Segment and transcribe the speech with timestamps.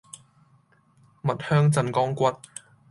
[1.21, 2.31] 蜜香鎮江骨